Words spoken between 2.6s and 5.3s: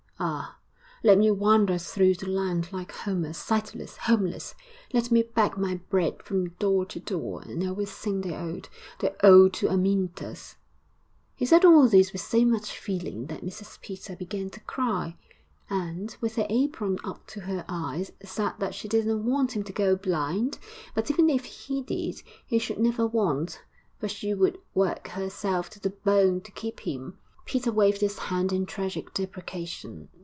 like Homer, sightless, homeless; let me